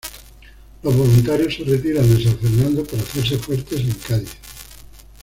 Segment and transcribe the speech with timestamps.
[0.81, 4.31] Los voluntarios se retiran de San Fernando para hacerse fuertes en Cádiz.